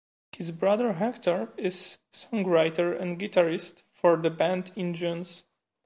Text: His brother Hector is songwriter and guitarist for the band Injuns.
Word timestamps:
His 0.31 0.49
brother 0.49 0.93
Hector 0.93 1.53
is 1.57 1.99
songwriter 2.11 2.99
and 2.99 3.19
guitarist 3.19 3.83
for 3.93 4.17
the 4.17 4.31
band 4.31 4.71
Injuns. 4.75 5.43